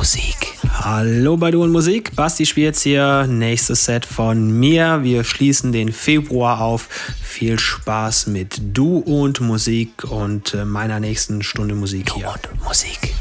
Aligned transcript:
Musik. 0.00 0.56
Hallo 0.78 1.36
bei 1.36 1.50
Du 1.50 1.62
und 1.62 1.72
Musik. 1.72 2.16
Basti 2.16 2.46
spielt 2.46 2.68
jetzt 2.68 2.80
hier 2.80 3.26
nächstes 3.26 3.84
Set 3.84 4.06
von 4.06 4.50
mir. 4.58 5.02
Wir 5.02 5.24
schließen 5.24 5.72
den 5.72 5.92
Februar 5.92 6.62
auf. 6.62 6.88
Viel 7.20 7.58
Spaß 7.58 8.28
mit 8.28 8.62
Du 8.72 8.96
und 8.96 9.42
Musik 9.42 10.04
und 10.04 10.54
äh, 10.54 10.64
meiner 10.64 11.00
nächsten 11.00 11.42
Stunde 11.42 11.74
Musik 11.74 12.06
du 12.06 12.14
hier. 12.14 12.34
Du 12.40 12.48
und 12.48 12.64
Musik. 12.64 13.12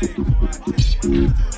Everything. 0.00 1.57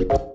you. 0.00 0.29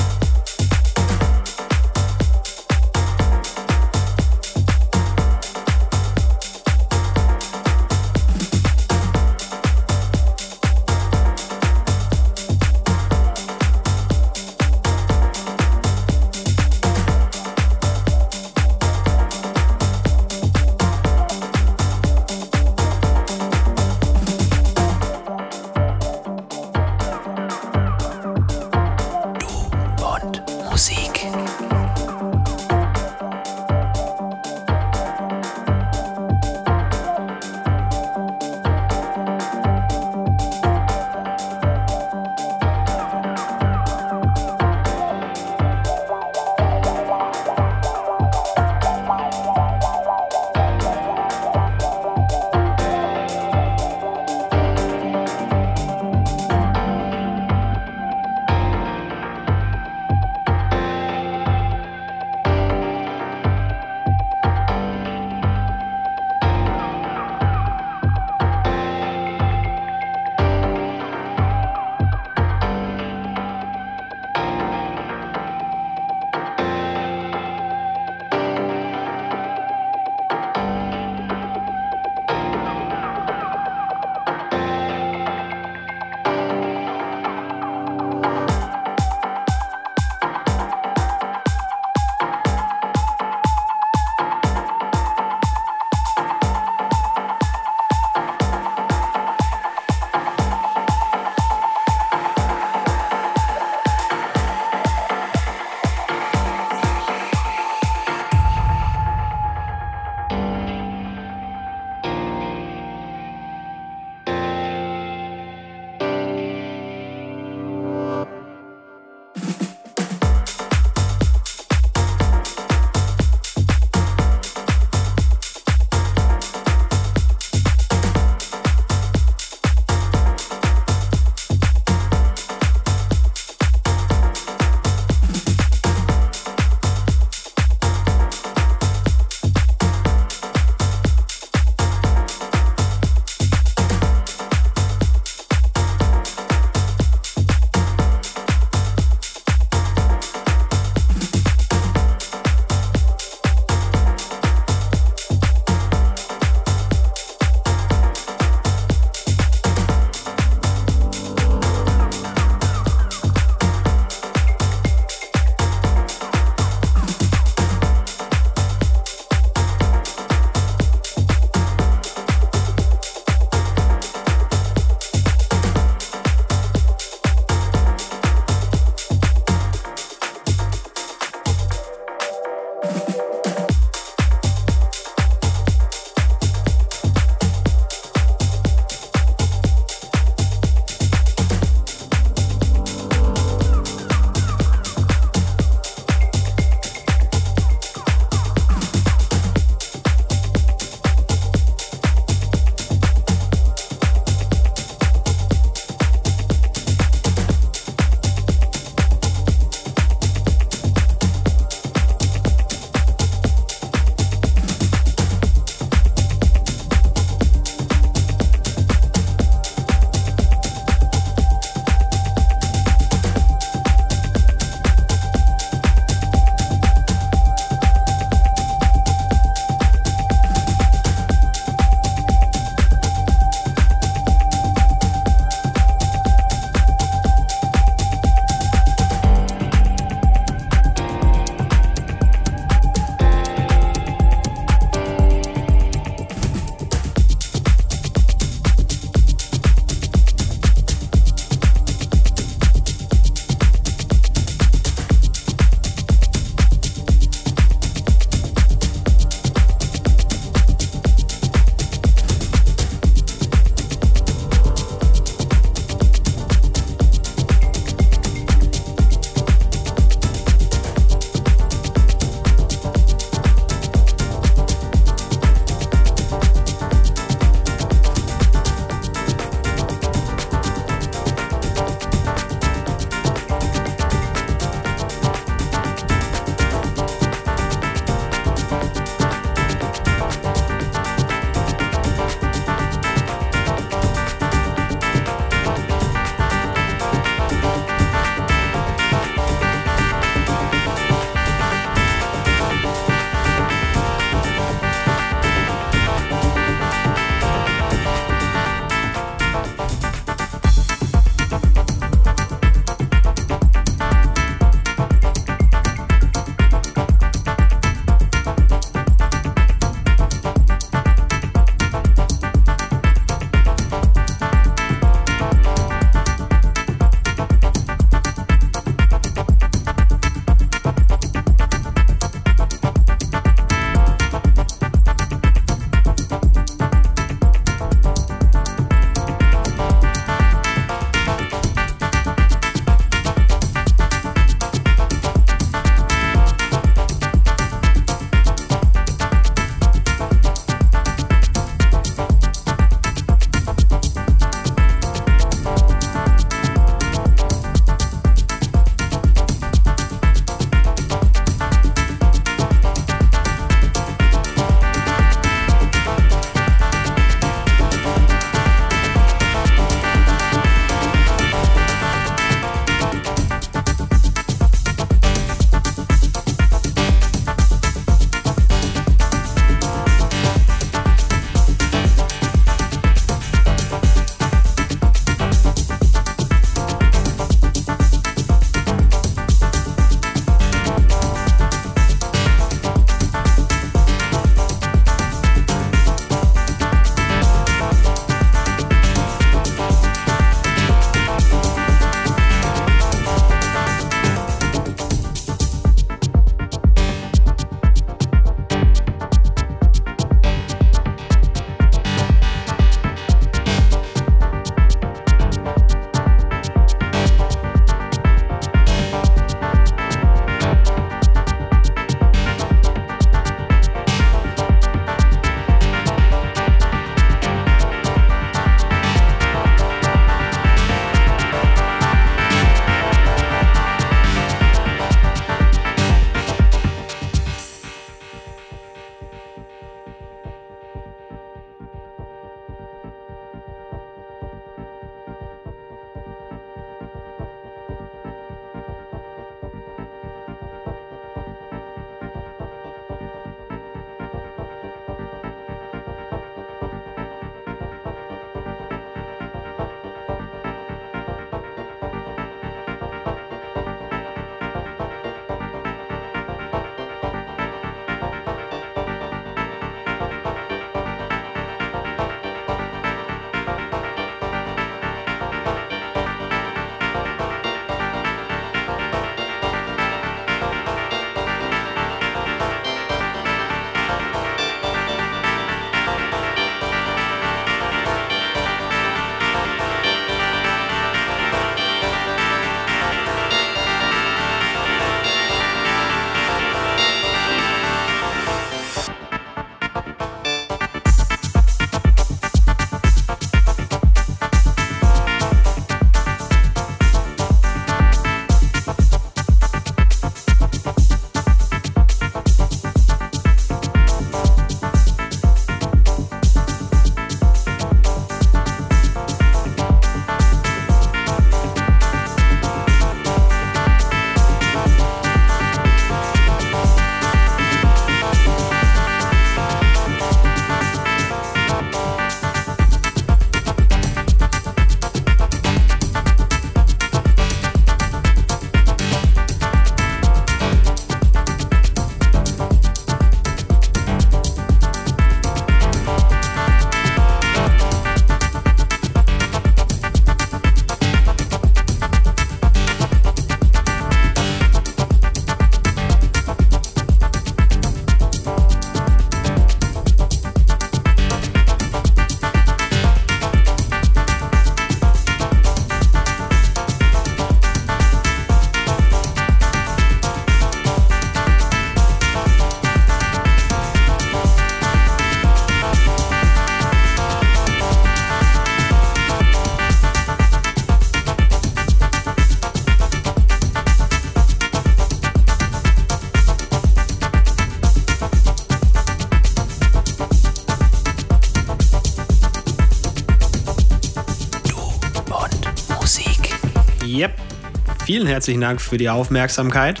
Herzlichen 598.30 598.60
Dank 598.60 598.80
für 598.80 598.96
die 598.96 599.10
Aufmerksamkeit. 599.10 600.00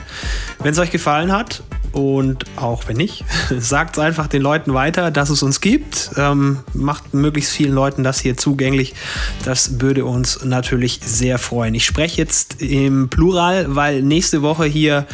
Wenn 0.60 0.72
es 0.72 0.78
euch 0.78 0.90
gefallen 0.90 1.32
hat 1.32 1.62
und 1.92 2.44
auch 2.56 2.86
wenn 2.86 2.96
nicht, 2.96 3.24
sagt 3.58 3.96
es 3.96 4.02
einfach 4.02 4.28
den 4.28 4.42
Leuten 4.42 4.72
weiter, 4.72 5.10
dass 5.10 5.30
es 5.30 5.42
uns 5.42 5.60
gibt. 5.60 6.10
Ähm, 6.16 6.60
macht 6.72 7.12
möglichst 7.12 7.52
vielen 7.52 7.72
Leuten 7.72 8.04
das 8.04 8.20
hier 8.20 8.36
zugänglich. 8.36 8.94
Das 9.44 9.80
würde 9.80 10.04
uns 10.04 10.44
natürlich 10.44 11.00
sehr 11.04 11.38
freuen. 11.38 11.74
Ich 11.74 11.84
spreche 11.84 12.18
jetzt 12.18 12.62
im 12.62 13.08
Plural, 13.08 13.74
weil 13.74 14.02
nächste 14.02 14.42
Woche 14.42 14.64
hier 14.64 15.06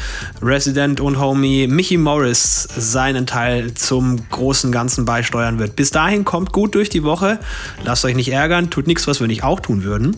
Resident 0.43 1.01
und 1.01 1.19
Homie 1.19 1.67
Mickey 1.67 1.97
Morris 1.97 2.69
seinen 2.77 3.27
Teil 3.27 3.73
zum 3.75 4.29
großen 4.29 4.71
Ganzen 4.73 5.07
beisteuern 5.07 5.59
wird. 5.59 5.77
Bis 5.77 5.91
dahin 5.91 6.25
kommt 6.25 6.53
gut 6.53 6.75
durch 6.75 6.91
die 6.91 7.03
Woche. 7.03 7.39
Lasst 7.85 8.05
euch 8.05 8.15
nicht 8.15 8.31
ärgern, 8.31 8.69
tut 8.69 8.87
nichts, 8.87 9.07
was 9.07 9.21
wir 9.21 9.27
nicht 9.27 9.43
auch 9.43 9.61
tun 9.61 9.85
würden. 9.85 10.17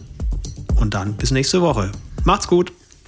Und 0.80 0.94
dann 0.94 1.14
bis 1.14 1.30
nächste 1.30 1.60
Woche. 1.60 1.92
Macht's 2.24 2.46
gut. 2.46 2.72